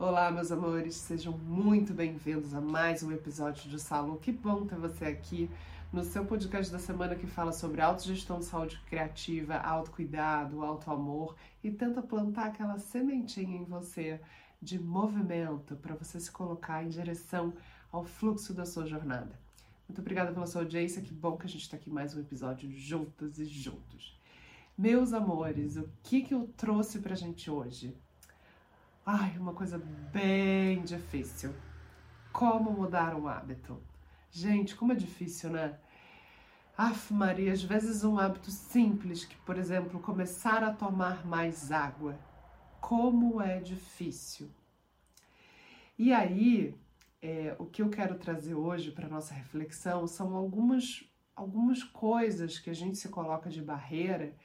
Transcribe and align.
Olá, 0.00 0.30
meus 0.30 0.52
amores, 0.52 0.94
sejam 0.94 1.36
muito 1.36 1.92
bem-vindos 1.92 2.54
a 2.54 2.60
mais 2.60 3.02
um 3.02 3.10
episódio 3.10 3.68
do 3.68 3.80
Salão. 3.80 4.16
Que 4.16 4.30
bom 4.30 4.64
ter 4.64 4.76
você 4.76 5.06
aqui 5.06 5.50
no 5.92 6.04
seu 6.04 6.24
podcast 6.24 6.70
da 6.70 6.78
semana 6.78 7.16
que 7.16 7.26
fala 7.26 7.50
sobre 7.50 7.80
autogestão 7.80 8.38
de 8.38 8.44
saúde 8.44 8.80
criativa, 8.86 9.56
autocuidado, 9.56 10.62
autoamor 10.62 11.34
e 11.64 11.70
tenta 11.72 12.00
plantar 12.00 12.46
aquela 12.46 12.78
sementinha 12.78 13.56
em 13.56 13.64
você 13.64 14.20
de 14.62 14.78
movimento 14.78 15.74
para 15.74 15.96
você 15.96 16.20
se 16.20 16.30
colocar 16.30 16.84
em 16.84 16.90
direção 16.90 17.52
ao 17.90 18.04
fluxo 18.04 18.54
da 18.54 18.64
sua 18.64 18.86
jornada. 18.86 19.36
Muito 19.88 20.00
obrigada 20.00 20.30
pela 20.30 20.46
sua 20.46 20.62
audiência, 20.62 21.02
que 21.02 21.12
bom 21.12 21.36
que 21.36 21.46
a 21.46 21.48
gente 21.48 21.62
está 21.62 21.76
aqui 21.76 21.90
mais 21.90 22.14
um 22.14 22.20
episódio 22.20 22.70
juntas 22.70 23.36
e 23.40 23.44
juntos. 23.44 24.16
Meus 24.78 25.12
amores, 25.12 25.76
o 25.76 25.88
que, 26.04 26.22
que 26.22 26.34
eu 26.34 26.48
trouxe 26.56 27.00
pra 27.00 27.16
gente 27.16 27.50
hoje? 27.50 27.96
Ai, 29.10 29.38
uma 29.38 29.54
coisa 29.54 29.78
bem 30.12 30.82
difícil. 30.82 31.54
Como 32.30 32.70
mudar 32.70 33.14
um 33.14 33.26
hábito? 33.26 33.82
Gente, 34.30 34.76
como 34.76 34.92
é 34.92 34.94
difícil, 34.94 35.48
né? 35.48 35.78
Aff, 36.76 37.14
Maria, 37.14 37.54
às 37.54 37.62
vezes 37.62 38.04
um 38.04 38.18
hábito 38.18 38.50
simples, 38.50 39.24
que, 39.24 39.34
por 39.34 39.56
exemplo, 39.56 39.98
começar 39.98 40.62
a 40.62 40.74
tomar 40.74 41.26
mais 41.26 41.72
água. 41.72 42.18
Como 42.82 43.40
é 43.40 43.60
difícil. 43.60 44.50
E 45.98 46.12
aí, 46.12 46.74
é, 47.22 47.56
o 47.58 47.64
que 47.64 47.80
eu 47.80 47.88
quero 47.88 48.18
trazer 48.18 48.56
hoje 48.56 48.90
para 48.90 49.08
nossa 49.08 49.32
reflexão 49.32 50.06
são 50.06 50.36
algumas, 50.36 51.02
algumas 51.34 51.82
coisas 51.82 52.58
que 52.58 52.68
a 52.68 52.74
gente 52.74 52.98
se 52.98 53.08
coloca 53.08 53.48
de 53.48 53.62
barreira 53.62 54.36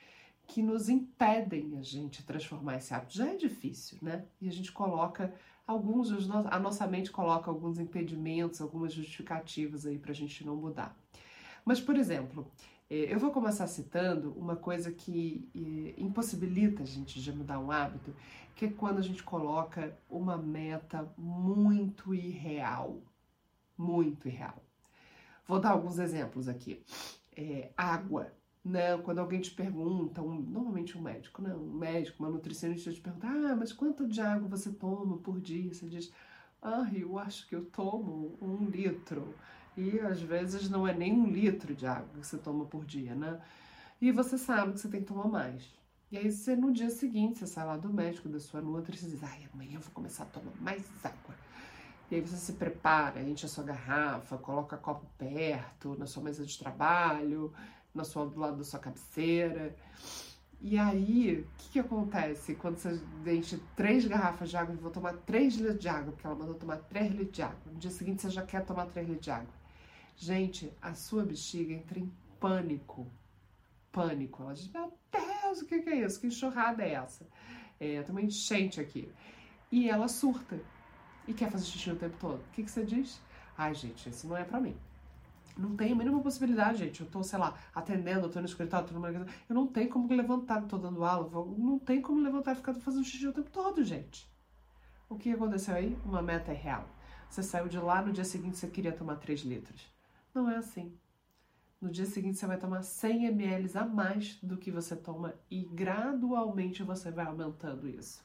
que 0.47 0.61
nos 0.61 0.89
impedem 0.89 1.77
a 1.77 1.81
gente 1.81 2.23
transformar 2.23 2.77
esse 2.77 2.93
hábito. 2.93 3.15
Já 3.15 3.27
é 3.27 3.35
difícil, 3.35 3.97
né? 4.01 4.25
E 4.41 4.47
a 4.47 4.51
gente 4.51 4.71
coloca 4.71 5.33
alguns, 5.65 6.11
a 6.29 6.59
nossa 6.59 6.85
mente 6.85 7.11
coloca 7.11 7.49
alguns 7.49 7.79
impedimentos, 7.79 8.61
algumas 8.61 8.93
justificativas 8.93 9.85
aí 9.85 9.97
para 9.97 10.11
a 10.11 10.15
gente 10.15 10.45
não 10.45 10.55
mudar. 10.55 10.95
Mas, 11.65 11.79
por 11.79 11.95
exemplo, 11.95 12.51
é, 12.89 13.13
eu 13.13 13.19
vou 13.19 13.31
começar 13.31 13.67
citando 13.67 14.33
uma 14.37 14.55
coisa 14.55 14.91
que 14.91 15.49
é, 15.55 16.01
impossibilita 16.01 16.83
a 16.83 16.85
gente 16.85 17.21
de 17.21 17.31
mudar 17.31 17.59
um 17.59 17.71
hábito, 17.71 18.13
que 18.55 18.65
é 18.65 18.69
quando 18.69 18.99
a 18.99 19.01
gente 19.01 19.23
coloca 19.23 19.97
uma 20.09 20.37
meta 20.37 21.11
muito 21.17 22.13
irreal. 22.13 23.01
Muito 23.77 24.27
irreal. 24.27 24.61
Vou 25.47 25.59
dar 25.59 25.71
alguns 25.71 25.97
exemplos 25.97 26.47
aqui. 26.47 26.83
É, 27.35 27.71
água 27.75 28.31
Quando 29.03 29.19
alguém 29.19 29.41
te 29.41 29.51
pergunta, 29.51 30.21
um, 30.21 30.39
normalmente 30.39 30.97
um 30.97 31.01
médico, 31.01 31.41
né? 31.41 31.53
Um 31.53 31.73
médico, 31.73 32.23
uma 32.23 32.31
nutricionista 32.31 32.91
te 32.91 33.01
pergunta, 33.01 33.27
ah, 33.27 33.55
mas 33.55 33.73
quanto 33.73 34.07
de 34.07 34.21
água 34.21 34.47
você 34.47 34.71
toma 34.71 35.17
por 35.17 35.41
dia? 35.41 35.73
Você 35.73 35.85
diz, 35.87 36.13
ah, 36.61 36.89
eu 36.93 37.19
acho 37.19 37.45
que 37.47 37.55
eu 37.55 37.65
tomo 37.65 38.37
um 38.41 38.65
litro. 38.65 39.35
E 39.75 39.99
às 39.99 40.21
vezes 40.21 40.69
não 40.69 40.87
é 40.87 40.93
nem 40.93 41.11
um 41.11 41.27
litro 41.27 41.75
de 41.75 41.85
água 41.85 42.07
que 42.21 42.25
você 42.25 42.37
toma 42.37 42.65
por 42.65 42.85
dia, 42.85 43.13
né? 43.13 43.41
E 44.01 44.11
você 44.11 44.37
sabe 44.37 44.73
que 44.73 44.79
você 44.79 44.87
tem 44.87 45.01
que 45.01 45.07
tomar 45.07 45.27
mais. 45.27 45.63
E 46.11 46.17
aí 46.17 46.31
você, 46.31 46.55
no 46.55 46.71
dia 46.71 46.89
seguinte, 46.89 47.39
você 47.39 47.47
sai 47.47 47.65
lá 47.65 47.75
do 47.75 47.91
médico, 47.91 48.29
da 48.29 48.39
sua 48.39 48.61
nutri, 48.61 48.95
e 48.95 49.09
diz, 49.09 49.23
ai, 49.23 49.47
amanhã 49.51 49.75
eu 49.75 49.81
vou 49.81 49.91
começar 49.91 50.23
a 50.23 50.27
tomar 50.27 50.53
mais 50.61 50.83
água. 51.03 51.35
E 52.11 52.15
aí 52.15 52.21
você 52.21 52.37
se 52.37 52.53
prepara, 52.53 53.21
enche 53.21 53.45
a 53.45 53.49
sua 53.49 53.63
garrafa, 53.63 54.37
coloca 54.37 54.77
copo 54.77 55.05
perto, 55.17 55.97
na 55.97 56.05
sua 56.05 56.21
mesa 56.21 56.45
de 56.45 56.57
trabalho, 56.59 57.51
na 57.93 58.03
sua, 58.03 58.25
do 58.25 58.39
lado 58.39 58.57
da 58.57 58.63
sua 58.63 58.79
cabeceira. 58.79 59.75
E 60.61 60.77
aí, 60.77 61.41
o 61.41 61.57
que, 61.57 61.69
que 61.71 61.79
acontece 61.79 62.55
quando 62.55 62.77
você 62.77 62.99
enche 63.27 63.59
três 63.75 64.05
garrafas 64.05 64.49
de 64.49 64.55
água 64.55 64.73
e 64.73 64.77
vou 64.77 64.91
tomar 64.91 65.13
três 65.13 65.55
litros 65.55 65.79
de 65.79 65.89
água, 65.89 66.13
porque 66.13 66.25
ela 66.25 66.35
mandou 66.35 66.55
tomar 66.55 66.77
três 66.77 67.11
litros 67.11 67.31
de 67.31 67.41
água. 67.41 67.59
No 67.65 67.77
dia 67.77 67.91
seguinte 67.91 68.21
você 68.21 68.29
já 68.29 68.45
quer 68.45 68.65
tomar 68.65 68.85
três 68.85 69.05
litros 69.05 69.25
de 69.25 69.31
água. 69.31 69.53
Gente, 70.15 70.71
a 70.81 70.93
sua 70.93 71.25
bexiga 71.25 71.73
entra 71.73 71.99
em 71.99 72.09
pânico. 72.39 73.07
Pânico. 73.91 74.43
Ela 74.43 74.53
diz, 74.53 74.69
meu 74.69 74.97
Deus, 75.11 75.61
o 75.61 75.65
que, 75.65 75.81
que 75.81 75.89
é 75.89 76.05
isso? 76.05 76.19
Que 76.19 76.27
enxurrada 76.27 76.81
é 76.81 76.93
essa? 76.93 77.27
É, 77.79 78.01
tem 78.01 78.11
uma 78.11 78.21
enchente 78.21 78.79
aqui. 78.79 79.11
E 79.71 79.89
ela 79.89 80.07
surta. 80.07 80.59
E 81.27 81.33
quer 81.33 81.51
fazer 81.51 81.65
xixi 81.65 81.91
o 81.91 81.95
tempo 81.95 82.15
todo. 82.19 82.39
O 82.39 82.51
que, 82.53 82.63
que 82.63 82.71
você 82.71 82.85
diz? 82.85 83.21
Ai, 83.57 83.73
gente, 83.73 84.09
isso 84.09 84.27
não 84.27 84.37
é 84.37 84.43
pra 84.43 84.61
mim. 84.61 84.77
Não 85.57 85.75
tenho 85.75 85.93
a 85.93 85.97
mínima 85.97 86.21
possibilidade, 86.21 86.79
gente. 86.79 87.01
Eu 87.01 87.07
tô, 87.07 87.23
sei 87.23 87.37
lá, 87.37 87.55
atendendo, 87.73 88.29
tô 88.29 88.39
no 88.39 88.45
escritório, 88.45 88.87
tô 88.87 88.93
numa... 88.93 89.09
Eu 89.09 89.25
não 89.49 89.67
tenho 89.67 89.89
como 89.89 90.11
levantar, 90.13 90.61
tô 90.63 90.77
dando 90.77 91.03
aula, 91.03 91.29
não 91.57 91.77
tem 91.77 92.01
como 92.01 92.21
levantar 92.21 92.53
e 92.53 92.55
ficar 92.55 92.73
fazendo 92.73 93.05
xixi 93.05 93.27
o 93.27 93.33
tempo 93.33 93.51
todo, 93.51 93.83
gente. 93.83 94.27
O 95.07 95.15
que 95.15 95.31
aconteceu 95.31 95.75
aí? 95.75 95.97
Uma 96.03 96.21
meta 96.21 96.51
é 96.51 96.55
real. 96.55 96.87
Você 97.29 97.43
saiu 97.43 97.67
de 97.67 97.77
lá, 97.77 98.01
no 98.01 98.11
dia 98.11 98.23
seguinte 98.23 98.57
você 98.57 98.67
queria 98.67 98.91
tomar 98.91 99.15
3 99.17 99.41
litros. 99.41 99.91
Não 100.33 100.49
é 100.49 100.57
assim. 100.57 100.97
No 101.79 101.89
dia 101.89 102.05
seguinte 102.05 102.37
você 102.37 102.47
vai 102.47 102.57
tomar 102.57 102.81
100 102.81 103.25
ml 103.25 103.77
a 103.77 103.85
mais 103.85 104.39
do 104.41 104.57
que 104.57 104.71
você 104.71 104.95
toma 104.95 105.35
e 105.51 105.65
gradualmente 105.65 106.81
você 106.81 107.11
vai 107.11 107.25
aumentando 107.25 107.87
isso. 107.87 108.23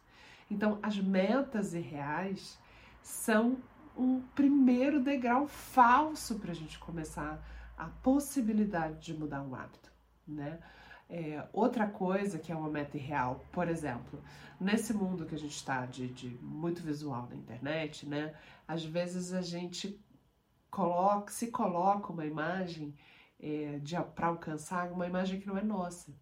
Então, 0.50 0.78
as 0.83 0.99
metas 0.99 1.75
irreais 1.75 2.59
são 3.03 3.59
um 3.98 4.20
primeiro 4.34 5.00
degrau 5.00 5.47
falso 5.47 6.38
para 6.38 6.53
a 6.53 6.54
gente 6.54 6.78
começar 6.78 7.42
a 7.76 7.86
possibilidade 7.86 9.00
de 9.00 9.14
mudar 9.14 9.42
um 9.42 9.54
hábito, 9.54 9.91
né? 10.26 10.59
É, 11.10 11.47
outra 11.53 11.86
coisa 11.86 12.38
que 12.38 12.53
é 12.53 12.56
uma 12.56 12.69
meta 12.69 12.98
irreal, 12.98 13.42
por 13.50 13.66
exemplo, 13.66 14.22
nesse 14.60 14.92
mundo 14.92 15.25
que 15.25 15.34
a 15.34 15.38
gente 15.38 15.56
está 15.56 15.86
de, 15.86 16.09
de, 16.09 16.28
muito 16.42 16.82
visual 16.82 17.26
na 17.28 17.36
internet, 17.36 18.06
né? 18.06 18.34
Às 18.66 18.84
vezes 18.84 19.32
a 19.32 19.41
gente 19.41 19.98
coloca, 20.70 21.32
se 21.32 21.50
coloca 21.50 22.12
uma 22.12 22.26
imagem 22.26 22.94
é, 23.41 23.80
para 24.15 24.26
alcançar 24.26 24.92
uma 24.92 25.06
imagem 25.06 25.41
que 25.41 25.47
não 25.47 25.56
é 25.56 25.62
nossa. 25.62 26.12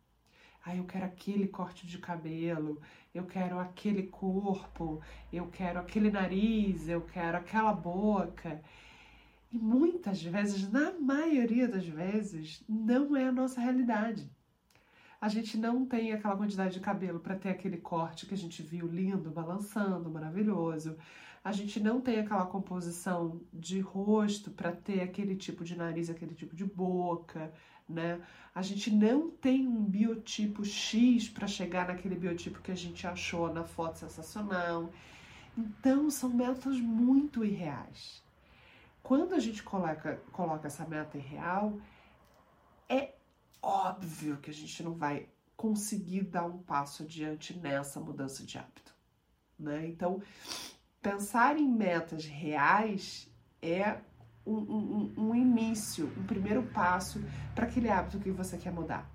Ah, 0.65 0.75
eu 0.75 0.85
quero 0.85 1.05
aquele 1.05 1.49
corte 1.49 1.87
de 1.87 1.99
cabelo, 1.99 2.81
eu 3.17 3.25
quero 3.25 3.59
aquele 3.59 4.05
corpo, 4.05 5.01
eu 5.33 5.47
quero 5.49 5.79
aquele 5.79 6.11
nariz, 6.11 6.89
eu 6.89 7.01
quero 7.01 7.39
aquela 7.39 7.73
boca. 7.73 8.61
E 9.51 9.59
muitas 9.59 10.23
vezes, 10.23 10.71
na 10.71 10.93
maioria 10.93 11.67
das 11.67 11.87
vezes, 11.87 12.63
não 12.69 13.17
é 13.17 13.25
a 13.25 13.33
nossa 13.33 13.61
realidade. 13.61 14.31
A 15.21 15.29
gente 15.29 15.57
não 15.57 15.87
tem 15.87 16.13
aquela 16.13 16.37
quantidade 16.37 16.75
de 16.75 16.81
cabelo 16.81 17.21
para 17.21 17.37
ter 17.37 17.49
aquele 17.49 17.79
corte 17.79 18.27
que 18.27 18.35
a 18.35 18.37
gente 18.37 18.63
viu 18.63 18.87
lindo, 18.87 19.31
balançando, 19.31 20.11
maravilhoso. 20.11 20.97
A 21.43 21.53
gente 21.53 21.81
não 21.81 22.01
tem 22.01 22.19
aquela 22.19 22.45
composição 22.45 23.41
de 23.53 23.81
rosto 23.81 24.51
para 24.51 24.73
ter 24.73 25.01
aquele 25.01 25.35
tipo 25.37 25.65
de 25.65 25.77
nariz, 25.77 26.11
aquele 26.11 26.35
tipo 26.35 26.55
de 26.55 26.65
boca 26.65 27.53
né? 27.89 28.21
A 28.55 28.63
gente 28.63 28.91
não 28.91 29.31
tem 29.31 29.67
um 29.67 29.85
biotipo 29.85 30.65
X 30.65 31.29
para 31.29 31.47
chegar 31.47 31.89
naquele 31.89 32.17
biotipo 32.17 32.61
que 32.61 32.73
a 32.73 32.77
gente 32.77 33.07
achou 33.07 33.53
na 33.53 33.65
foto 33.65 33.99
sensacional. 33.99 34.91
Então, 35.57 36.11
são 36.11 36.31
metas 36.31 36.79
muito 36.81 37.45
irreais. 37.45 38.23
Quando 39.03 39.35
a 39.35 39.39
gente 39.39 39.63
coloca, 39.63 40.21
coloca 40.33 40.67
essa 40.67 40.87
meta 40.87 41.17
irreal, 41.17 41.79
é 42.89 43.15
óbvio 43.63 44.39
que 44.39 44.51
a 44.51 44.55
gente 44.55 44.83
não 44.83 44.95
vai 44.95 45.29
conseguir 45.57 46.23
dar 46.23 46.45
um 46.45 46.59
passo 46.59 47.03
adiante 47.03 47.57
nessa 47.59 48.01
mudança 48.01 48.45
de 48.45 48.59
hábito. 48.59 48.95
Né? 49.59 49.87
Então, 49.87 50.23
pensar 51.01 51.59
em 51.59 51.69
metas 51.69 52.27
reais 52.27 53.31
é 53.63 54.01
um, 54.47 54.55
um, 54.55 55.13
um 55.17 55.35
início, 55.35 56.13
um 56.17 56.25
primeiro 56.25 56.63
passo 56.63 57.23
para 57.55 57.67
aquele 57.67 57.91
hábito 57.91 58.21
que 58.21 58.31
você 58.31 58.57
quer 58.57 58.73
mudar. 58.73 59.11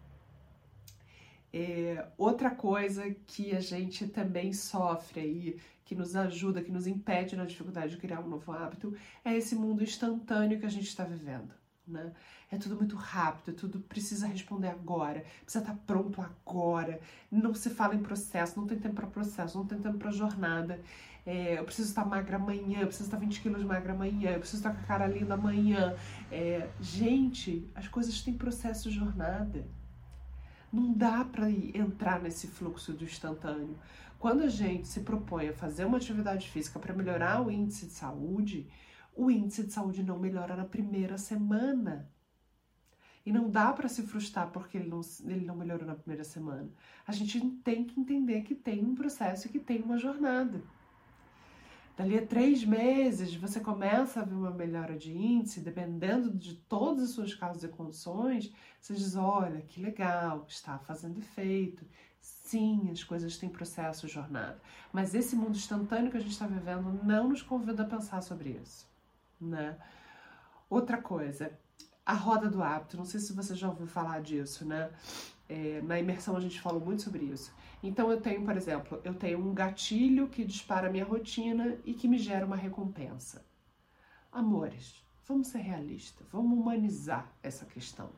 É, 1.54 2.08
outra 2.18 2.50
coisa 2.50 3.10
que 3.28 3.56
a 3.56 3.60
gente 3.60 4.08
também 4.08 4.54
sofre 4.54 5.20
aí, 5.20 5.60
que 5.84 5.94
nos 5.94 6.16
ajuda, 6.16 6.62
que 6.62 6.72
nos 6.72 6.88
impede 6.88 7.36
na 7.36 7.46
dificuldade 7.46 7.96
de 7.96 8.02
criar 8.02 8.22
um 8.22 8.30
novo 8.30 8.52
hábito, 8.52 8.96
é 9.24 9.36
esse 9.36 9.56
mundo 9.56 9.84
instantâneo 9.84 10.60
que 10.60 10.66
a 10.66 10.70
gente 10.70 10.88
está 10.88 11.04
vivendo. 11.04 11.54
Né? 11.86 12.14
É 12.50 12.58
tudo 12.58 12.78
muito 12.78 12.96
rápido, 12.96 13.56
tudo 13.56 13.80
precisa 13.80 14.28
responder 14.28 14.70
agora, 14.70 15.26
precisa 15.44 15.64
estar 15.64 15.74
tá 15.74 15.80
pronto 15.86 16.22
agora. 16.22 17.02
Não 17.30 17.54
se 17.54 17.70
fala 17.70 17.96
em 17.96 18.02
processo, 18.02 18.58
não 18.60 18.68
tem 18.68 18.80
tempo 18.80 18.96
para 18.96 19.08
processo, 19.08 19.58
não 19.58 19.66
tem 19.66 19.80
tempo 19.80 19.98
para 19.98 20.12
jornada 20.12 20.80
é, 21.26 21.60
eu 21.60 21.64
preciso 21.66 21.90
estar 21.90 22.06
magra 22.06 22.38
amanhã, 22.38 22.80
eu 22.80 22.88
preciso 22.88 23.08
estar 23.08 23.18
20 23.18 23.42
quilos 23.42 23.64
magra 23.64 23.94
amanhã, 23.94 24.32
eu 24.32 24.40
preciso 24.40 24.58
estar 24.58 24.74
com 24.74 24.82
a 24.82 24.88
cara 24.88 25.08
linda 25.08 25.36
amanhã. 25.36 25.96
É, 26.32 26.68
gente, 26.80 27.70
as 27.76 27.88
coisas 27.88 28.22
têm 28.22 28.34
processo 28.34 28.90
de 28.90 28.96
jornada. 28.96 29.68
Não 30.74 30.94
dá 30.94 31.24
para 31.24 31.50
entrar 31.52 32.22
nesse 32.22 32.48
fluxo 32.48 32.94
do 32.94 33.04
instantâneo. 33.04 33.78
Quando 34.18 34.42
a 34.44 34.48
gente 34.48 34.88
se 34.88 35.02
propõe 35.02 35.50
a 35.50 35.54
fazer 35.54 35.86
uma 35.86 35.98
atividade 35.98 36.50
física 36.50 36.80
para 36.80 36.94
melhorar 36.94 37.46
o 37.46 37.52
índice 37.52 37.88
de 37.88 37.94
saúde, 37.94 38.68
o 39.16 39.30
índice 39.30 39.64
de 39.64 39.74
saúde 39.74 40.04
não 40.04 40.18
melhora 40.18 40.56
na 40.56 40.66
primeira 40.66 41.18
semana. 41.18 42.10
E 43.24 43.32
não 43.32 43.50
dá 43.50 43.72
para 43.72 43.88
se 43.88 44.02
frustrar 44.04 44.50
porque 44.50 44.78
ele 44.78 44.90
não, 44.90 45.02
ele 45.26 45.46
não 45.46 45.56
melhorou 45.56 45.86
na 45.86 45.96
primeira 45.96 46.24
semana. 46.24 46.70
A 47.06 47.12
gente 47.12 47.40
tem 47.64 47.84
que 47.84 48.00
entender 48.00 48.42
que 48.42 48.56
tem 48.56 48.84
um 48.84 48.96
processo 48.96 49.48
e 49.48 49.52
que 49.52 49.60
tem 49.60 49.82
uma 49.82 49.98
jornada. 49.98 50.64
Dali 51.96 52.18
a 52.18 52.26
três 52.26 52.64
meses, 52.64 53.36
você 53.36 53.60
começa 53.60 54.22
a 54.22 54.26
ver 54.26 54.34
uma 54.34 54.52
melhora 54.52 54.98
de 54.98 55.12
índice, 55.16 55.60
dependendo 55.60 56.32
de 56.32 56.56
todas 56.56 57.04
as 57.04 57.10
suas 57.12 57.34
causas 57.34 57.64
e 57.64 57.68
condições, 57.68 58.52
você 58.80 58.94
diz: 58.94 59.16
olha, 59.16 59.62
que 59.62 59.82
legal, 59.82 60.46
está 60.48 60.80
fazendo 60.80 61.20
efeito. 61.20 61.86
Sim, 62.22 62.90
as 62.92 63.04
coisas 63.04 63.38
têm 63.38 63.50
processo, 63.50 64.08
jornada. 64.08 64.62
Mas 64.94 65.16
esse 65.16 65.36
mundo 65.36 65.56
instantâneo 65.56 66.12
que 66.12 66.18
a 66.18 66.20
gente 66.20 66.32
está 66.32 66.48
vivendo 66.48 67.04
não 67.04 67.30
nos 67.30 67.42
convida 67.42 67.84
a 67.84 67.86
pensar 67.86 68.22
sobre 68.22 68.60
isso. 68.62 68.88
Né? 69.40 69.78
Outra 70.70 71.02
coisa, 71.02 71.52
a 72.06 72.14
roda 72.14 72.50
do 72.50 72.62
hábito. 72.62 72.98
Não 72.98 73.06
sei 73.06 73.20
se 73.20 73.34
você 73.34 73.56
já 73.56 73.70
ouviu 73.70 73.88
falar 73.88 74.22
disso, 74.22 74.66
né? 74.66 74.92
É, 75.54 75.82
na 75.82 76.00
imersão 76.00 76.38
a 76.38 76.40
gente 76.40 76.62
falou 76.62 76.80
muito 76.80 77.02
sobre 77.02 77.26
isso. 77.26 77.54
Então 77.84 78.10
eu 78.10 78.22
tenho, 78.22 78.42
por 78.46 78.56
exemplo, 78.56 79.02
eu 79.04 79.14
tenho 79.14 79.38
um 79.38 79.54
gatilho 79.54 80.30
que 80.30 80.46
dispara 80.46 80.90
minha 80.90 81.04
rotina 81.04 81.78
e 81.84 81.94
que 81.94 82.08
me 82.08 82.18
gera 82.18 82.46
uma 82.46 82.56
recompensa. 82.56 83.46
Amores, 84.32 85.06
vamos 85.28 85.50
ser 85.50 85.58
realistas, 85.58 86.26
vamos 86.32 86.58
humanizar 86.58 87.30
essa 87.44 87.66
questão. 87.66 88.12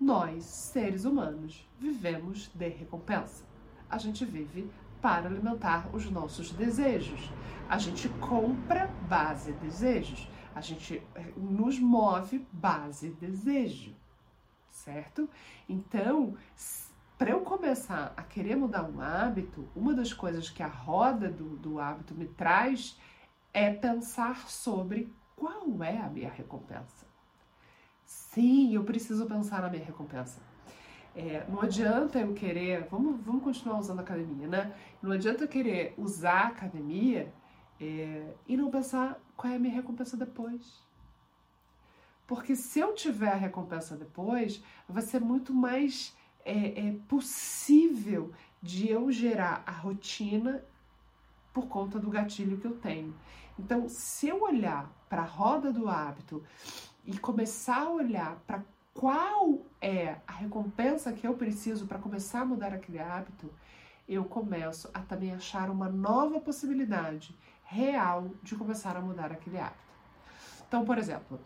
Nós, 0.00 0.44
seres 0.44 1.04
humanos, 1.04 1.68
vivemos 1.80 2.48
de 2.54 2.68
recompensa. 2.68 3.44
A 3.90 3.98
gente 3.98 4.24
vive 4.24 4.70
para 5.02 5.28
alimentar 5.28 5.90
os 5.92 6.08
nossos 6.08 6.52
desejos. 6.52 7.28
A 7.68 7.76
gente 7.76 8.08
compra 8.20 8.86
base 9.08 9.50
desejos. 9.54 10.28
A 10.54 10.60
gente 10.60 11.02
eh, 11.16 11.32
nos 11.36 11.80
move 11.80 12.46
base 12.52 13.10
desejo, 13.10 13.96
certo? 14.86 15.28
Então, 15.68 16.36
para 17.18 17.30
eu 17.30 17.40
começar 17.40 18.14
a 18.16 18.22
querer 18.22 18.54
mudar 18.54 18.88
um 18.88 19.00
hábito, 19.00 19.68
uma 19.74 19.92
das 19.92 20.12
coisas 20.12 20.48
que 20.48 20.62
a 20.62 20.68
roda 20.68 21.28
do, 21.28 21.56
do 21.56 21.80
hábito 21.80 22.14
me 22.14 22.26
traz 22.26 22.96
é 23.52 23.72
pensar 23.72 24.48
sobre 24.48 25.12
qual 25.34 25.82
é 25.82 25.98
a 25.98 26.08
minha 26.08 26.30
recompensa. 26.30 27.04
Sim, 28.04 28.74
eu 28.74 28.84
preciso 28.84 29.26
pensar 29.26 29.60
na 29.60 29.68
minha 29.68 29.84
recompensa. 29.84 30.40
É, 31.16 31.44
não 31.48 31.62
adianta 31.62 32.20
eu 32.20 32.32
querer, 32.32 32.86
vamos, 32.88 33.20
vamos 33.24 33.42
continuar 33.42 33.80
usando 33.80 33.98
a 33.98 34.02
academia, 34.02 34.46
né? 34.46 34.72
Não 35.02 35.10
adianta 35.10 35.42
eu 35.44 35.48
querer 35.48 35.94
usar 35.96 36.44
a 36.44 36.48
academia 36.48 37.32
é, 37.80 38.34
e 38.46 38.56
não 38.56 38.70
pensar 38.70 39.18
qual 39.36 39.52
é 39.52 39.56
a 39.56 39.58
minha 39.58 39.74
recompensa 39.74 40.16
depois. 40.16 40.86
Porque 42.26 42.56
se 42.56 42.80
eu 42.80 42.94
tiver 42.94 43.30
a 43.30 43.36
recompensa 43.36 43.96
depois, 43.96 44.62
vai 44.88 45.02
ser 45.02 45.20
muito 45.20 45.54
mais 45.54 46.14
é, 46.44 46.88
é 46.88 46.96
possível 47.08 48.32
de 48.62 48.88
eu 48.88 49.10
gerar 49.12 49.62
a 49.66 49.70
rotina 49.70 50.62
por 51.52 51.68
conta 51.68 51.98
do 51.98 52.10
gatilho 52.10 52.58
que 52.58 52.66
eu 52.66 52.76
tenho. 52.76 53.14
Então, 53.58 53.88
se 53.88 54.28
eu 54.28 54.42
olhar 54.42 54.90
para 55.08 55.22
a 55.22 55.26
roda 55.26 55.72
do 55.72 55.88
hábito 55.88 56.42
e 57.04 57.16
começar 57.16 57.82
a 57.82 57.90
olhar 57.90 58.36
para 58.46 58.62
qual 58.92 59.60
é 59.80 60.16
a 60.26 60.32
recompensa 60.32 61.12
que 61.12 61.26
eu 61.26 61.34
preciso 61.34 61.86
para 61.86 61.98
começar 61.98 62.40
a 62.40 62.44
mudar 62.44 62.72
aquele 62.72 62.98
hábito, 62.98 63.50
eu 64.08 64.24
começo 64.24 64.90
a 64.92 65.00
também 65.00 65.32
achar 65.32 65.70
uma 65.70 65.88
nova 65.88 66.40
possibilidade 66.40 67.36
real 67.64 68.30
de 68.42 68.54
começar 68.54 68.96
a 68.96 69.00
mudar 69.00 69.32
aquele 69.32 69.58
hábito. 69.58 69.84
Então, 70.66 70.84
por 70.84 70.98
exemplo, 70.98 71.40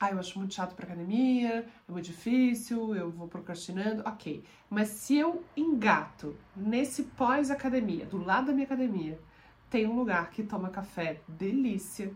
ah, 0.00 0.12
eu 0.12 0.18
acho 0.18 0.38
muito 0.38 0.54
chato 0.54 0.74
para 0.74 0.86
academia, 0.86 1.66
é 1.88 1.92
muito 1.92 2.04
difícil, 2.04 2.94
eu 2.94 3.10
vou 3.10 3.26
procrastinando, 3.26 4.02
ok. 4.06 4.44
Mas 4.70 4.88
se 4.88 5.16
eu 5.16 5.42
engato 5.56 6.36
nesse 6.56 7.02
pós-academia, 7.02 8.06
do 8.06 8.22
lado 8.22 8.46
da 8.46 8.52
minha 8.52 8.64
academia, 8.64 9.18
tem 9.68 9.86
um 9.86 9.96
lugar 9.96 10.30
que 10.30 10.44
toma 10.44 10.70
café 10.70 11.20
delícia. 11.26 12.12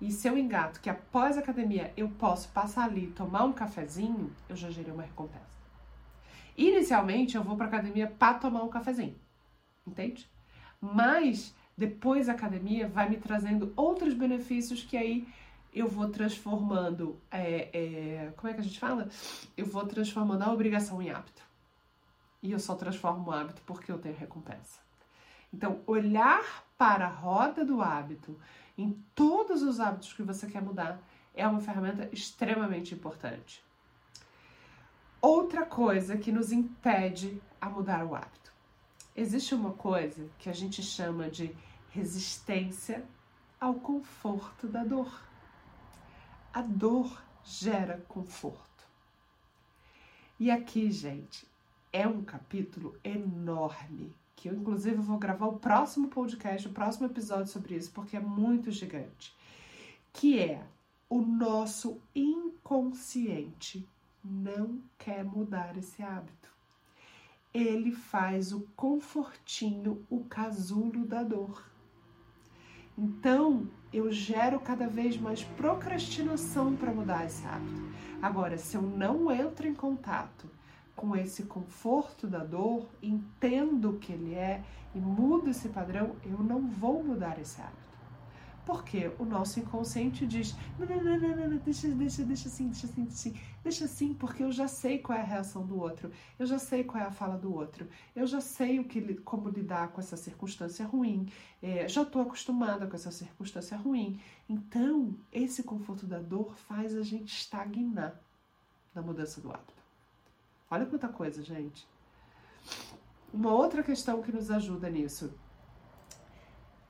E 0.00 0.12
se 0.12 0.28
eu 0.28 0.38
engato 0.38 0.80
que 0.80 0.88
após 0.88 1.36
a 1.36 1.40
academia 1.40 1.92
eu 1.96 2.08
posso 2.08 2.48
passar 2.50 2.84
ali 2.84 3.08
tomar 3.08 3.44
um 3.44 3.52
cafezinho, 3.52 4.32
eu 4.48 4.54
já 4.54 4.70
gerei 4.70 4.92
uma 4.92 5.02
recompensa. 5.02 5.54
Inicialmente 6.56 7.36
eu 7.36 7.42
vou 7.42 7.56
para 7.56 7.66
academia 7.66 8.06
para 8.06 8.34
tomar 8.34 8.62
um 8.62 8.68
cafezinho, 8.68 9.16
entende? 9.84 10.30
Mas 10.80 11.54
depois 11.76 12.28
a 12.28 12.32
academia 12.32 12.86
vai 12.86 13.08
me 13.08 13.16
trazendo 13.16 13.72
outros 13.74 14.14
benefícios 14.14 14.84
que 14.84 14.96
aí 14.96 15.26
eu 15.74 15.88
vou 15.88 16.08
transformando, 16.08 17.20
é, 17.30 17.68
é, 17.72 18.32
como 18.36 18.48
é 18.48 18.54
que 18.54 18.60
a 18.60 18.62
gente 18.64 18.78
fala? 18.78 19.08
Eu 19.56 19.66
vou 19.66 19.84
transformando 19.84 20.42
a 20.42 20.52
obrigação 20.52 21.02
em 21.02 21.10
hábito. 21.10 21.42
E 22.40 22.52
eu 22.52 22.60
só 22.60 22.76
transformo 22.76 23.28
o 23.28 23.32
hábito 23.32 23.60
porque 23.66 23.90
eu 23.90 23.98
tenho 23.98 24.16
recompensa. 24.16 24.78
Então, 25.52 25.80
olhar 25.86 26.64
para 26.78 27.06
a 27.06 27.10
roda 27.10 27.64
do 27.64 27.82
hábito 27.82 28.38
em 28.78 28.92
todos 29.14 29.62
os 29.62 29.80
hábitos 29.80 30.12
que 30.12 30.22
você 30.22 30.46
quer 30.46 30.62
mudar 30.62 31.00
é 31.34 31.46
uma 31.46 31.60
ferramenta 31.60 32.08
extremamente 32.12 32.94
importante. 32.94 33.64
Outra 35.20 35.64
coisa 35.64 36.16
que 36.16 36.30
nos 36.30 36.52
impede 36.52 37.40
a 37.60 37.68
mudar 37.68 38.04
o 38.04 38.14
hábito. 38.14 38.52
Existe 39.16 39.54
uma 39.54 39.72
coisa 39.72 40.28
que 40.38 40.50
a 40.50 40.52
gente 40.52 40.82
chama 40.82 41.30
de 41.30 41.56
resistência 41.90 43.04
ao 43.60 43.74
conforto 43.74 44.66
da 44.66 44.84
dor. 44.84 45.24
A 46.54 46.62
dor 46.62 47.20
gera 47.42 48.00
conforto. 48.06 48.86
E 50.38 50.52
aqui, 50.52 50.88
gente, 50.88 51.48
é 51.92 52.06
um 52.06 52.22
capítulo 52.22 52.96
enorme, 53.02 54.14
que 54.36 54.48
eu 54.48 54.54
inclusive 54.54 54.94
vou 54.98 55.18
gravar 55.18 55.46
o 55.46 55.58
próximo 55.58 56.06
podcast, 56.06 56.68
o 56.68 56.72
próximo 56.72 57.06
episódio 57.06 57.48
sobre 57.48 57.74
isso, 57.74 57.90
porque 57.90 58.16
é 58.16 58.20
muito 58.20 58.70
gigante, 58.70 59.34
que 60.12 60.38
é 60.38 60.64
o 61.10 61.20
nosso 61.20 62.00
inconsciente 62.14 63.84
não 64.22 64.80
quer 64.96 65.24
mudar 65.24 65.76
esse 65.76 66.04
hábito. 66.04 66.54
Ele 67.52 67.90
faz 67.90 68.52
o 68.52 68.60
confortinho, 68.76 70.06
o 70.08 70.22
casulo 70.26 71.04
da 71.04 71.24
dor. 71.24 71.68
Então, 72.96 73.68
eu 73.92 74.10
gero 74.12 74.60
cada 74.60 74.86
vez 74.86 75.16
mais 75.16 75.42
procrastinação 75.42 76.74
para 76.76 76.92
mudar 76.92 77.26
esse 77.26 77.44
hábito. 77.46 77.82
Agora, 78.22 78.56
se 78.56 78.76
eu 78.76 78.82
não 78.82 79.30
entro 79.30 79.66
em 79.66 79.74
contato 79.74 80.48
com 80.94 81.16
esse 81.16 81.42
conforto 81.44 82.26
da 82.26 82.44
dor, 82.44 82.88
entendo 83.02 83.90
o 83.90 83.98
que 83.98 84.12
ele 84.12 84.34
é 84.34 84.62
e 84.94 84.98
mudo 84.98 85.50
esse 85.50 85.68
padrão, 85.68 86.14
eu 86.24 86.38
não 86.38 86.68
vou 86.68 87.02
mudar 87.02 87.38
esse 87.40 87.60
hábito. 87.60 87.84
Porque 88.64 89.10
o 89.18 89.24
nosso 89.24 89.60
inconsciente 89.60 90.26
diz: 90.26 90.56
não, 90.78 90.86
não, 90.86 91.02
não, 91.02 91.18
não, 91.18 91.48
não, 91.50 91.56
deixa, 91.58 91.88
deixa, 91.88 92.24
deixa 92.24 92.48
assim, 92.48 92.68
deixa 92.68 92.86
assim, 92.86 93.02
deixa 93.04 93.28
assim, 93.30 93.34
deixa 93.64 93.86
assim, 93.86 94.14
porque 94.14 94.44
eu 94.44 94.52
já 94.52 94.68
sei 94.68 94.98
qual 94.98 95.18
é 95.18 95.22
a 95.22 95.24
reação 95.24 95.66
do 95.66 95.76
outro, 95.76 96.12
eu 96.38 96.46
já 96.46 96.58
sei 96.58 96.84
qual 96.84 97.02
é 97.02 97.06
a 97.06 97.10
fala 97.10 97.36
do 97.36 97.52
outro, 97.52 97.88
eu 98.14 98.26
já 98.26 98.40
sei 98.40 98.78
o 98.78 98.84
que, 98.84 99.14
como 99.16 99.48
lidar 99.48 99.88
com 99.88 100.00
essa 100.00 100.16
circunstância 100.16 100.86
ruim, 100.86 101.28
é, 101.60 101.88
já 101.88 102.02
estou 102.02 102.22
acostumada 102.22 102.86
com 102.86 102.94
essa 102.94 103.10
circunstância 103.10 103.76
ruim. 103.76 104.20
Então, 104.48 105.16
esse 105.32 105.64
conforto 105.64 106.06
da 106.06 106.20
dor 106.20 106.54
faz 106.54 106.94
a 106.94 107.02
gente 107.02 107.34
estagnar 107.34 108.20
na 108.94 109.02
mudança 109.02 109.40
do 109.40 109.50
hábito. 109.50 109.82
Olha 110.70 110.86
quanta 110.86 111.08
coisa, 111.08 111.42
gente. 111.42 111.88
Uma 113.32 113.52
outra 113.52 113.82
questão 113.82 114.22
que 114.22 114.30
nos 114.30 114.50
ajuda 114.50 114.88
nisso: 114.88 115.32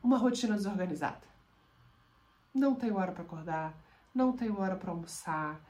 uma 0.02 0.19
rotina 0.19 0.54
desorganizada 0.54 1.35
não 2.54 2.75
tenho 2.75 2.97
hora 2.97 3.11
para 3.11 3.25
acordar, 3.25 3.75
não 4.14 4.33
tenho 4.33 4.61
hora 4.61 4.76
para 4.76 4.93
almoçar, 4.93 5.61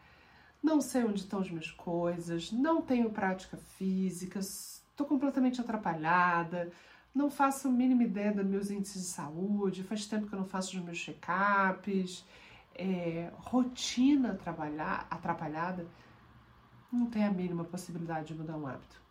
não 0.64 0.80
sei 0.80 1.04
onde 1.04 1.20
estão 1.20 1.40
as 1.40 1.50
minhas 1.50 1.70
coisas, 1.70 2.50
não 2.50 2.80
tenho 2.80 3.10
prática 3.10 3.58
física, 3.58 4.38
estou 4.38 5.06
completamente 5.06 5.60
atrapalhada, 5.60 6.72
não 7.14 7.30
faço 7.30 7.68
a 7.68 7.70
mínima 7.70 8.02
ideia 8.02 8.32
dos 8.32 8.46
meus 8.46 8.70
índices 8.70 9.02
de 9.02 9.08
saúde, 9.08 9.84
faz 9.84 10.06
tempo 10.06 10.26
que 10.26 10.34
eu 10.34 10.38
não 10.38 10.46
faço 10.46 10.74
os 10.74 10.82
meus 10.82 10.98
check-ups, 10.98 12.24
é, 12.74 13.30
rotina 13.36 14.40
atrapalhada, 15.10 15.86
não 16.90 17.06
tem 17.10 17.24
a 17.24 17.30
mínima 17.30 17.64
possibilidade 17.64 18.28
de 18.28 18.34
mudar 18.34 18.56
um 18.56 18.66
hábito, 18.66 19.02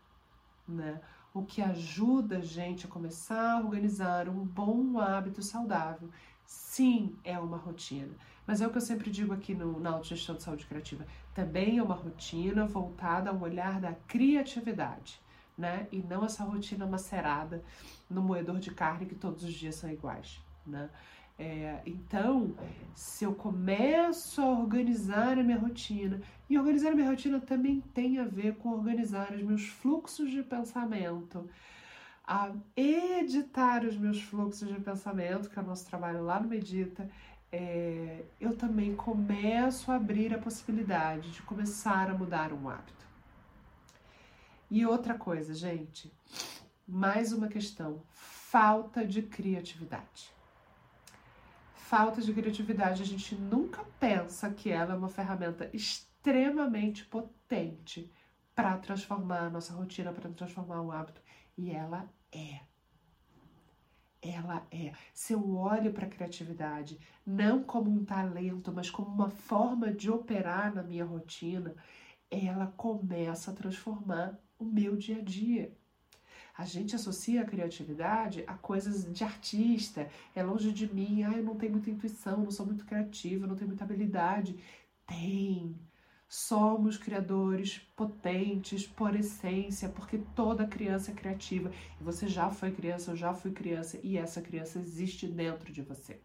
né? 0.67 0.99
O 1.35 1.43
que 1.43 1.61
ajuda 1.61 2.37
a 2.37 2.41
gente 2.41 2.85
a 2.85 2.89
começar 2.89 3.53
a 3.53 3.59
organizar 3.59 4.27
um 4.27 4.43
bom 4.43 4.99
hábito 4.99 5.41
saudável 5.41 6.09
Sim, 6.45 7.15
é 7.23 7.37
uma 7.39 7.57
rotina. 7.57 8.13
Mas 8.45 8.61
é 8.61 8.67
o 8.67 8.69
que 8.69 8.77
eu 8.77 8.81
sempre 8.81 9.09
digo 9.09 9.33
aqui 9.33 9.53
no, 9.55 9.79
na 9.79 9.91
autogestão 9.91 10.35
de 10.35 10.43
saúde 10.43 10.65
criativa. 10.65 11.05
Também 11.33 11.77
é 11.77 11.83
uma 11.83 11.95
rotina 11.95 12.65
voltada 12.65 13.29
ao 13.29 13.39
olhar 13.41 13.79
da 13.79 13.93
criatividade, 14.07 15.19
né? 15.57 15.87
E 15.91 15.97
não 15.97 16.25
essa 16.25 16.43
rotina 16.43 16.85
macerada 16.85 17.63
no 18.09 18.21
moedor 18.21 18.59
de 18.59 18.71
carne 18.71 19.05
que 19.05 19.15
todos 19.15 19.43
os 19.43 19.53
dias 19.53 19.75
são 19.75 19.89
iguais, 19.89 20.39
né? 20.65 20.89
É, 21.37 21.81
então, 21.85 22.55
se 22.93 23.25
eu 23.25 23.33
começo 23.33 24.39
a 24.39 24.51
organizar 24.51 25.39
a 25.39 25.43
minha 25.43 25.57
rotina, 25.57 26.21
e 26.47 26.57
organizar 26.57 26.91
a 26.91 26.95
minha 26.95 27.09
rotina 27.09 27.39
também 27.39 27.81
tem 27.93 28.19
a 28.19 28.25
ver 28.25 28.55
com 28.57 28.69
organizar 28.69 29.31
os 29.31 29.41
meus 29.41 29.67
fluxos 29.67 30.29
de 30.29 30.43
pensamento, 30.43 31.49
a 32.25 32.51
editar 32.77 33.83
os 33.83 33.97
meus 33.97 34.21
fluxos 34.21 34.69
de 34.69 34.79
pensamento, 34.79 35.49
que 35.49 35.57
é 35.57 35.61
o 35.61 35.65
nosso 35.65 35.85
trabalho 35.87 36.23
lá 36.23 36.39
no 36.39 36.47
Medita, 36.47 37.09
é, 37.53 38.25
eu 38.41 38.57
também 38.57 38.95
começo 38.95 39.91
a 39.91 39.95
abrir 39.95 40.33
a 40.33 40.39
possibilidade 40.39 41.31
de 41.31 41.43
começar 41.43 42.09
a 42.09 42.13
mudar 42.17 42.51
um 42.51 42.67
hábito. 42.67 43.05
E 44.71 44.83
outra 44.87 45.13
coisa, 45.13 45.53
gente, 45.53 46.11
mais 46.87 47.31
uma 47.31 47.47
questão: 47.47 48.01
falta 48.11 49.05
de 49.05 49.21
criatividade. 49.21 50.33
Falta 51.75 52.21
de 52.21 52.33
criatividade, 52.33 53.03
a 53.03 53.05
gente 53.05 53.35
nunca 53.35 53.85
pensa 53.99 54.49
que 54.49 54.71
ela 54.71 54.95
é 54.95 54.97
uma 54.97 55.09
ferramenta 55.09 55.69
extremamente 55.71 57.05
potente 57.05 58.11
para 58.55 58.75
transformar 58.79 59.41
a 59.41 59.49
nossa 59.51 59.73
rotina, 59.73 60.11
para 60.11 60.27
transformar 60.31 60.81
um 60.81 60.91
hábito. 60.91 61.21
E 61.55 61.69
ela 61.69 62.09
é 62.31 62.61
ela 64.23 64.65
é. 64.71 64.93
Se 65.13 65.33
eu 65.33 65.55
olho 65.55 65.91
para 65.91 66.05
a 66.05 66.09
criatividade 66.09 66.99
não 67.25 67.63
como 67.63 67.91
um 67.91 68.05
talento, 68.05 68.71
mas 68.71 68.89
como 68.89 69.09
uma 69.09 69.29
forma 69.29 69.91
de 69.91 70.09
operar 70.09 70.73
na 70.73 70.83
minha 70.83 71.05
rotina, 71.05 71.75
ela 72.29 72.67
começa 72.77 73.51
a 73.51 73.53
transformar 73.53 74.39
o 74.57 74.65
meu 74.65 74.95
dia 74.95 75.17
a 75.17 75.21
dia. 75.21 75.71
A 76.55 76.65
gente 76.65 76.95
associa 76.95 77.41
a 77.41 77.45
criatividade 77.45 78.43
a 78.45 78.53
coisas 78.53 79.11
de 79.11 79.23
artista, 79.23 80.07
é 80.35 80.43
longe 80.43 80.71
de 80.71 80.91
mim, 80.93 81.23
ah, 81.23 81.31
eu 81.31 81.43
não 81.43 81.55
tenho 81.55 81.71
muita 81.71 81.89
intuição, 81.89 82.43
não 82.43 82.51
sou 82.51 82.65
muito 82.65 82.85
criativa, 82.85 83.47
não 83.47 83.55
tenho 83.55 83.69
muita 83.69 83.83
habilidade. 83.83 84.55
Tem. 85.07 85.75
Somos 86.35 86.97
criadores 86.97 87.77
potentes 87.95 88.87
por 88.87 89.15
essência, 89.15 89.87
porque 89.87 90.17
toda 90.35 90.65
criança 90.65 91.11
é 91.11 91.13
criativa. 91.13 91.71
E 92.01 92.03
você 92.03 92.27
já 92.27 92.49
foi 92.49 92.71
criança, 92.71 93.11
eu 93.11 93.15
já 93.15 93.35
fui 93.35 93.51
criança, 93.51 93.99
e 94.01 94.17
essa 94.17 94.41
criança 94.41 94.79
existe 94.79 95.27
dentro 95.27 95.71
de 95.71 95.83
você. 95.83 96.19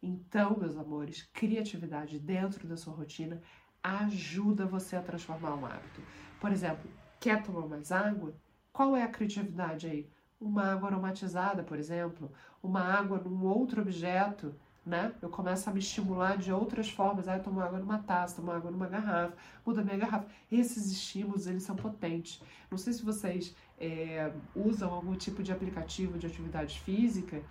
Então, 0.00 0.56
meus 0.56 0.76
amores, 0.76 1.28
criatividade 1.32 2.20
dentro 2.20 2.68
da 2.68 2.76
sua 2.76 2.94
rotina 2.94 3.42
ajuda 3.82 4.64
você 4.64 4.94
a 4.94 5.02
transformar 5.02 5.56
um 5.56 5.66
hábito. 5.66 6.00
Por 6.40 6.52
exemplo, 6.52 6.88
quer 7.18 7.42
tomar 7.42 7.66
mais 7.66 7.90
água? 7.90 8.32
Qual 8.72 8.96
é 8.96 9.02
a 9.02 9.08
criatividade 9.08 9.88
aí? 9.88 10.08
Uma 10.40 10.72
água 10.72 10.88
aromatizada, 10.88 11.64
por 11.64 11.80
exemplo, 11.80 12.30
uma 12.62 12.80
água 12.80 13.18
num 13.18 13.44
outro 13.44 13.82
objeto 13.82 14.54
né? 14.86 15.12
Eu 15.20 15.28
começo 15.28 15.68
a 15.68 15.72
me 15.72 15.80
estimular 15.80 16.38
de 16.38 16.52
outras 16.52 16.88
formas. 16.88 17.26
Aí 17.26 17.40
eu 17.40 17.42
tomo 17.42 17.60
água 17.60 17.80
numa 17.80 17.98
taça, 17.98 18.36
tomo 18.36 18.52
água 18.52 18.70
numa 18.70 18.86
garrafa, 18.86 19.36
muda 19.64 19.82
minha 19.82 19.96
garrafa. 19.96 20.28
Esses 20.50 20.92
estímulos, 20.92 21.48
eles 21.48 21.64
são 21.64 21.74
potentes. 21.74 22.40
Não 22.70 22.78
sei 22.78 22.92
se 22.92 23.02
vocês 23.02 23.54
é, 23.78 24.32
usam 24.54 24.94
algum 24.94 25.16
tipo 25.16 25.42
de 25.42 25.50
aplicativo 25.50 26.16
de 26.16 26.28
atividade 26.28 26.78
física. 26.80 27.42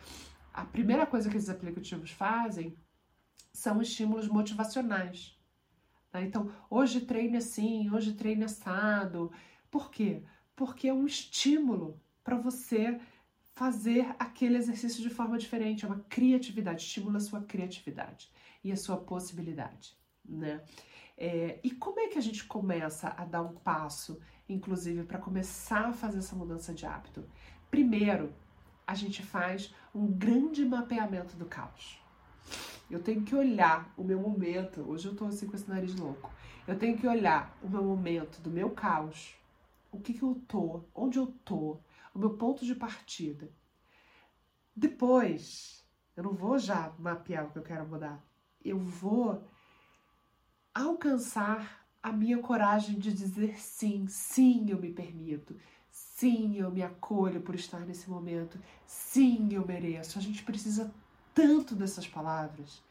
A 0.53 0.63
primeira 0.63 1.05
coisa 1.05 1.29
que 1.29 1.35
esses 1.35 1.49
aplicativos 1.49 2.11
fazem 2.11 2.73
são 3.51 3.81
estímulos 3.81 4.29
motivacionais. 4.29 5.37
Né? 6.13 6.23
Então, 6.23 6.49
hoje 6.69 7.01
treine 7.01 7.37
assim, 7.37 7.89
hoje 7.91 8.13
treine 8.13 8.45
assado. 8.45 9.29
Por 9.69 9.91
quê? 9.91 10.23
Porque 10.55 10.87
é 10.87 10.93
um 10.93 11.05
estímulo 11.05 11.99
para 12.23 12.37
você 12.37 12.97
fazer 13.55 14.13
aquele 14.19 14.57
exercício 14.57 15.01
de 15.01 15.09
forma 15.09 15.37
diferente, 15.37 15.85
é 15.85 15.87
uma 15.87 16.03
criatividade, 16.09 16.83
estimula 16.83 17.17
a 17.17 17.21
sua 17.21 17.41
criatividade 17.41 18.29
e 18.61 18.71
a 18.71 18.75
sua 18.75 18.97
possibilidade, 18.97 19.95
né? 20.27 20.61
É, 21.17 21.59
e 21.63 21.71
como 21.71 22.01
é 22.01 22.09
que 22.09 22.17
a 22.17 22.21
gente 22.21 22.43
começa 22.43 23.15
a 23.17 23.23
dar 23.23 23.41
um 23.41 23.53
passo, 23.53 24.19
inclusive, 24.49 25.03
para 25.03 25.17
começar 25.17 25.87
a 25.87 25.93
fazer 25.93 26.17
essa 26.17 26.35
mudança 26.35 26.73
de 26.73 26.85
hábito? 26.85 27.23
Primeiro, 27.71 28.33
a 28.85 28.93
gente 28.93 29.23
faz 29.23 29.73
um 29.93 30.05
grande 30.05 30.65
mapeamento 30.65 31.37
do 31.37 31.45
caos. 31.45 31.97
Eu 32.91 33.01
tenho 33.01 33.23
que 33.23 33.33
olhar 33.33 33.91
o 33.97 34.03
meu 34.03 34.19
momento. 34.19 34.81
Hoje 34.81 35.07
eu 35.07 35.15
tô 35.15 35.25
assim 35.25 35.47
com 35.47 35.55
esse 35.55 35.69
nariz 35.69 35.95
louco. 35.95 36.29
Eu 36.67 36.77
tenho 36.77 36.97
que 36.97 37.07
olhar 37.07 37.57
o 37.63 37.69
meu 37.69 37.83
momento 37.83 38.41
do 38.41 38.49
meu 38.49 38.69
caos. 38.71 39.33
O 39.91 39.99
que, 39.99 40.13
que 40.13 40.23
eu 40.23 40.39
tô? 40.45 40.81
Onde 40.93 41.17
eu 41.17 41.27
tô? 41.45 41.79
O 42.15 42.19
meu 42.19 42.31
ponto 42.31 42.65
de 42.65 42.73
partida. 42.73 43.51
Depois, 44.73 45.85
eu 46.15 46.23
não 46.23 46.33
vou 46.33 46.57
já 46.57 46.93
mapear 46.97 47.45
o 47.45 47.51
que 47.51 47.59
eu 47.59 47.63
quero 47.63 47.85
mudar. 47.85 48.25
Eu 48.63 48.79
vou 48.79 49.45
alcançar 50.73 51.85
a 52.01 52.11
minha 52.11 52.39
coragem 52.39 52.97
de 52.97 53.11
dizer 53.11 53.59
sim, 53.59 54.07
sim, 54.07 54.65
eu 54.69 54.79
me 54.79 54.91
permito. 54.93 55.55
Sim, 55.91 56.55
eu 56.55 56.71
me 56.71 56.81
acolho 56.81 57.41
por 57.41 57.53
estar 57.53 57.81
nesse 57.81 58.09
momento. 58.09 58.57
Sim, 58.85 59.49
eu 59.51 59.65
mereço. 59.67 60.17
A 60.17 60.21
gente 60.21 60.43
precisa 60.43 60.93
tanto 61.33 61.75
dessas 61.75 62.07
palavras. 62.07 62.81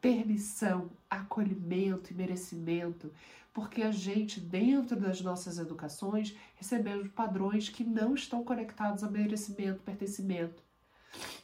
Permissão, 0.00 0.90
acolhimento 1.10 2.12
e 2.12 2.14
merecimento 2.14 3.10
porque 3.58 3.82
a 3.82 3.90
gente, 3.90 4.38
dentro 4.38 4.94
das 4.94 5.20
nossas 5.20 5.58
educações, 5.58 6.32
recebemos 6.54 7.08
padrões 7.08 7.68
que 7.68 7.82
não 7.82 8.14
estão 8.14 8.44
conectados 8.44 9.02
a 9.02 9.10
merecimento, 9.10 9.82
pertencimento. 9.82 10.62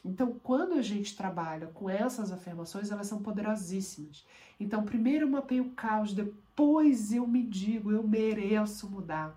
Então, 0.03 0.39
quando 0.41 0.75
a 0.75 0.81
gente 0.81 1.17
trabalha 1.17 1.67
com 1.67 1.89
essas 1.89 2.31
afirmações, 2.31 2.89
elas 2.89 3.07
são 3.07 3.21
poderosíssimas. 3.21 4.25
Então, 4.57 4.85
primeiro 4.85 5.25
eu 5.25 5.29
mapeio 5.29 5.63
o 5.63 5.71
caos, 5.71 6.13
depois 6.13 7.11
eu 7.11 7.27
me 7.27 7.43
digo, 7.43 7.91
eu 7.91 8.07
mereço 8.07 8.89
mudar. 8.89 9.35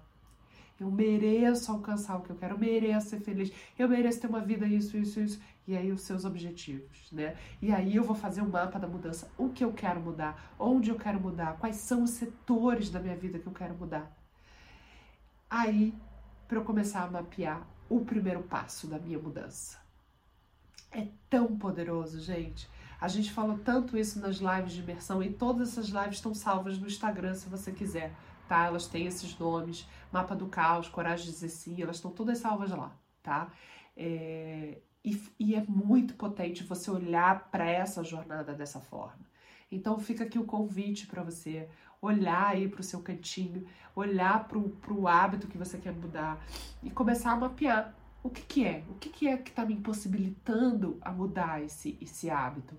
Eu 0.78 0.88
mereço 0.88 1.72
alcançar 1.72 2.16
o 2.16 2.22
que 2.22 2.30
eu 2.30 2.37
quero, 2.37 2.54
eu 2.54 2.58
mereço 2.58 3.08
ser 3.08 3.20
feliz, 3.20 3.50
eu 3.76 3.88
mereço 3.88 4.20
ter 4.20 4.28
uma 4.28 4.40
vida 4.40 4.68
isso, 4.68 4.96
isso, 4.96 5.18
isso. 5.18 5.40
E 5.68 5.76
aí 5.76 5.92
os 5.92 6.00
seus 6.00 6.25
objetivos, 6.25 7.12
né? 7.12 7.37
E 7.62 7.70
aí 7.70 7.94
eu 7.94 8.02
vou 8.02 8.16
fazer 8.16 8.40
um 8.40 8.48
mapa 8.48 8.78
da 8.78 8.88
mudança, 8.88 9.30
o 9.37 9.50
que 9.50 9.62
eu 9.62 9.72
quero 9.72 10.00
mudar, 10.00 10.54
onde 10.58 10.90
eu 10.90 10.96
quero 10.96 11.20
mudar, 11.20 11.58
quais 11.58 11.76
são 11.76 12.02
os 12.02 12.10
setores 12.10 12.90
da 12.90 12.98
minha 12.98 13.14
vida 13.14 13.38
que 13.38 13.46
eu 13.46 13.52
quero 13.52 13.75
mudar. 13.75 14.10
Aí, 15.48 15.94
para 16.48 16.58
eu 16.58 16.64
começar 16.64 17.04
a 17.04 17.10
mapear 17.10 17.66
o 17.88 18.00
primeiro 18.00 18.42
passo 18.42 18.87
da 18.87 18.98
minha 18.98 19.18
mudança. 19.18 19.78
É 20.90 21.06
tão 21.28 21.58
poderoso, 21.58 22.18
gente. 22.18 22.68
A 22.98 23.06
gente 23.06 23.30
falou 23.30 23.58
tanto 23.58 23.96
isso 23.96 24.18
nas 24.18 24.37
lives 24.37 24.72
de 24.72 24.80
imersão 24.80 25.22
e 25.22 25.30
todas 25.30 25.68
essas 25.68 25.88
lives 25.88 26.16
estão 26.16 26.34
salvas 26.34 26.78
no 26.78 26.87
Instagram 26.87 27.34
se 27.34 27.48
você 27.48 27.70
quiser 27.70 28.14
tá? 28.48 28.64
Elas 28.64 28.87
têm 28.87 29.06
esses 29.06 29.38
nomes, 29.38 29.87
Mapa 30.10 30.34
do 30.34 30.46
Caos, 30.46 30.88
Coragem 30.88 31.26
de 31.26 31.32
Dizer 31.32 31.50
Sim, 31.50 31.80
elas 31.80 31.96
estão 31.96 32.10
todas 32.10 32.38
salvas 32.38 32.70
lá, 32.70 32.96
tá? 33.22 33.52
É, 33.96 34.78
e, 35.05 35.21
e 35.38 35.55
é 35.55 35.64
muito 35.67 36.14
potente 36.14 36.64
você 36.64 36.90
olhar 36.90 37.50
para 37.50 37.69
essa 37.69 38.02
jornada 38.02 38.52
dessa 38.52 38.81
forma. 38.81 39.26
Então 39.71 39.99
fica 39.99 40.25
aqui 40.25 40.38
o 40.38 40.45
convite 40.45 41.07
para 41.07 41.23
você 41.23 41.69
olhar 42.00 42.49
aí 42.49 42.69
para 42.69 42.81
o 42.81 42.85
seu 42.85 43.00
cantinho, 43.00 43.67
olhar 43.95 44.49
para 44.49 44.59
o 44.59 45.09
hábito 45.09 45.49
que 45.49 45.59
você 45.59 45.78
quer 45.78 45.93
mudar 45.93 46.43
e 46.83 46.90
começar 46.90 47.33
a 47.33 47.37
mapear 47.37 47.95
o 48.23 48.31
que, 48.31 48.43
que 48.43 48.64
é, 48.64 48.85
o 48.88 48.95
que, 48.95 49.09
que 49.11 49.28
é 49.28 49.37
que 49.37 49.50
está 49.50 49.64
me 49.64 49.75
impossibilitando 49.75 50.99
a 51.00 51.12
mudar 51.12 51.62
esse, 51.62 51.99
esse 52.00 52.31
hábito. 52.31 52.76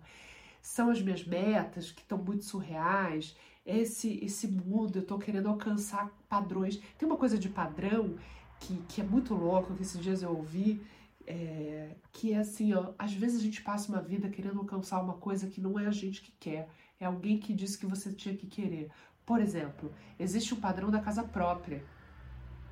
São 0.62 0.90
as 0.90 1.02
minhas 1.02 1.26
metas 1.26 1.92
que 1.92 2.02
estão 2.02 2.18
muito 2.18 2.46
surreais, 2.46 3.36
esse, 3.66 4.20
esse 4.24 4.48
mundo, 4.48 4.98
eu 4.98 5.06
tô 5.06 5.18
querendo 5.18 5.48
alcançar 5.48 6.10
padrões. 6.28 6.78
Tem 6.98 7.08
uma 7.08 7.18
coisa 7.18 7.38
de 7.38 7.50
padrão 7.50 8.16
que, 8.60 8.76
que 8.88 9.02
é 9.02 9.04
muito 9.04 9.34
louco, 9.34 9.76
que 9.76 9.84
esses 9.84 10.02
dias 10.02 10.22
eu 10.22 10.36
ouvi, 10.36 10.82
é, 11.29 11.95
que 12.12 12.33
é 12.33 12.39
assim, 12.39 12.74
ó, 12.74 12.91
às 12.98 13.13
vezes 13.13 13.39
a 13.39 13.43
gente 13.43 13.62
passa 13.62 13.91
uma 13.91 14.01
vida 14.01 14.27
querendo 14.27 14.57
alcançar 14.57 15.00
uma 15.00 15.13
coisa 15.13 15.45
que 15.45 15.62
não 15.62 15.79
é 15.79 15.86
a 15.86 15.91
gente 15.91 16.24
que 16.24 16.31
quer, 16.39 16.67
é 17.00 17.05
alguém 17.05 17.38
que 17.38 17.53
disse 17.53 17.77
que 17.77 17.86
você 17.86 18.12
tinha 18.12 18.36
que 18.36 18.48
querer. 18.48 18.89
Por 19.24 19.39
exemplo, 19.39 19.93
existe 20.17 20.55
um 20.55 20.59
padrão 20.59 20.89
da 20.89 21.00
casa 21.00 21.24
própria. 21.24 21.83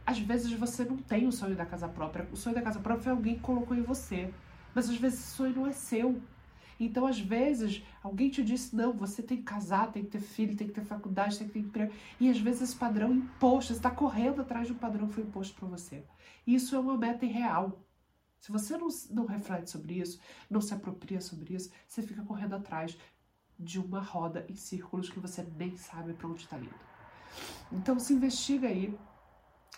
Às 0.03 0.17
vezes 0.19 0.51
você 0.53 0.83
não 0.83 0.97
tem 0.97 1.27
o 1.27 1.31
sonho 1.31 1.55
da 1.55 1.67
casa 1.67 1.87
própria, 1.87 2.27
o 2.31 2.35
sonho 2.35 2.55
da 2.55 2.61
casa 2.63 2.79
própria 2.79 3.03
foi 3.03 3.11
alguém 3.11 3.35
que 3.35 3.41
colocou 3.41 3.77
em 3.77 3.83
você, 3.83 4.33
mas 4.73 4.89
às 4.89 4.97
vezes 4.97 5.19
esse 5.19 5.35
sonho 5.35 5.55
não 5.55 5.67
é 5.67 5.71
seu. 5.71 6.19
Então, 6.79 7.05
às 7.07 7.19
vezes, 7.19 7.83
alguém 8.03 8.29
te 8.29 8.43
disse: 8.43 8.75
não, 8.75 8.93
você 8.93 9.21
tem 9.21 9.37
que 9.37 9.43
casar, 9.43 9.91
tem 9.91 10.03
que 10.03 10.11
ter 10.11 10.19
filho, 10.19 10.55
tem 10.55 10.67
que 10.67 10.73
ter 10.73 10.83
faculdade, 10.83 11.37
tem 11.37 11.47
que 11.47 11.53
ter 11.53 11.59
emprego. 11.59 11.93
E 12.19 12.29
às 12.29 12.39
vezes 12.39 12.61
esse 12.61 12.75
padrão 12.75 13.13
imposto, 13.13 13.73
você 13.73 13.79
está 13.79 13.89
correndo 13.91 14.41
atrás 14.41 14.67
de 14.67 14.73
um 14.73 14.77
padrão 14.77 15.07
que 15.07 15.13
foi 15.13 15.23
imposto 15.23 15.55
para 15.55 15.67
você. 15.67 16.03
Isso 16.45 16.75
é 16.75 16.79
uma 16.79 16.97
meta 16.97 17.25
irreal. 17.25 17.83
Se 18.39 18.51
você 18.51 18.77
não, 18.77 18.87
não 19.09 19.25
reflete 19.25 19.69
sobre 19.69 19.95
isso, 19.95 20.19
não 20.49 20.61
se 20.61 20.73
apropria 20.73 21.19
sobre 21.19 21.55
isso, 21.55 21.71
você 21.87 22.01
fica 22.01 22.23
correndo 22.23 22.55
atrás 22.55 22.97
de 23.59 23.79
uma 23.79 23.99
roda 23.99 24.45
em 24.47 24.55
círculos 24.55 25.09
que 25.09 25.19
você 25.19 25.43
nem 25.57 25.75
sabe 25.75 26.13
para 26.13 26.27
onde 26.27 26.43
está 26.43 26.57
indo. 26.57 26.75
Então 27.71 27.99
se 27.99 28.13
investiga 28.13 28.67
aí, 28.67 28.97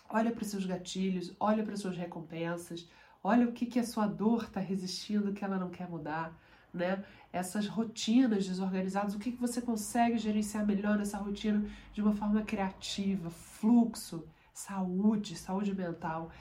olha 0.10 0.32
para 0.32 0.44
seus 0.44 0.66
gatilhos, 0.66 1.34
olha 1.40 1.64
para 1.64 1.74
as 1.74 1.80
suas 1.80 1.98
recompensas, 1.98 2.88
olha 3.24 3.48
o 3.48 3.54
que, 3.54 3.66
que 3.66 3.80
a 3.80 3.86
sua 3.86 4.06
dor 4.06 4.44
está 4.44 4.60
resistindo 4.60 5.34
que 5.34 5.44
ela 5.44 5.58
não 5.58 5.70
quer 5.70 5.90
mudar 5.90 6.38
né? 6.74 7.04
Essas 7.32 7.68
rotinas 7.68 8.48
desorganizadas, 8.48 9.14
o 9.14 9.20
que, 9.20 9.32
que 9.32 9.42
você 9.42 9.62
consegue 9.62 10.18
gerenciar 10.18 10.66
melhor 10.66 10.98
nessa 10.98 11.18
rotina 11.18 11.68
de 11.94 12.02
uma 12.02 12.14
forma 12.14 12.42
criativa, 12.44 13.30
fluxo, 13.30 14.26
saúde, 14.54 15.36
saúde 15.36 15.76
mental. 15.76 16.32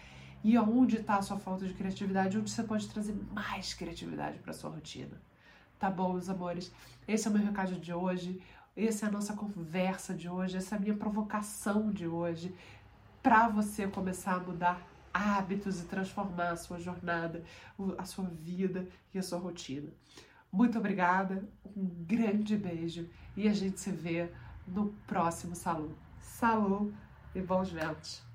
E 0.42 0.57
onde 0.57 0.97
está 0.97 1.16
a 1.16 1.23
sua 1.23 1.38
falta 1.38 1.66
de 1.66 1.75
criatividade? 1.75 2.38
Onde 2.38 2.50
você 2.50 2.62
pode 2.62 2.88
trazer 2.88 3.14
mais 3.33 3.75
criatividade 3.75 4.38
para 4.38 4.52
sua 4.52 4.71
rotina? 4.71 5.21
Tá 5.78 5.90
bom, 5.90 6.12
meus 6.12 6.28
amores? 6.28 6.73
Esse 7.07 7.26
é 7.26 7.30
o 7.30 7.35
meu 7.35 7.45
recado 7.45 7.75
de 7.76 7.92
hoje. 7.92 8.40
Essa 8.76 9.07
é 9.07 9.09
a 9.09 9.12
nossa 9.12 9.35
conversa 9.35 10.14
de 10.14 10.28
hoje. 10.28 10.57
Essa 10.57 10.76
é 10.76 10.78
a 10.78 10.80
minha 10.80 10.97
provocação 10.97 11.90
de 11.90 12.07
hoje 12.07 12.54
para 13.23 13.49
você 13.49 13.87
começar 13.88 14.35
a 14.35 14.40
mudar 14.40 14.80
hábitos 15.12 15.80
e 15.80 15.85
transformar 15.85 16.50
a 16.50 16.57
sua 16.57 16.78
jornada, 16.78 17.42
a 17.97 18.04
sua 18.04 18.25
vida 18.25 18.87
e 19.12 19.18
a 19.18 19.23
sua 19.23 19.38
rotina. 19.38 19.90
Muito 20.50 20.78
obrigada, 20.78 21.47
um 21.76 21.85
grande 22.07 22.57
beijo 22.57 23.09
e 23.37 23.49
a 23.49 23.52
gente 23.52 23.80
se 23.80 23.90
vê 23.90 24.30
no 24.66 24.92
próximo 25.07 25.54
salão. 25.54 25.90
Salão 26.21 26.92
e 27.35 27.40
bons 27.40 27.71
ventos! 27.71 28.28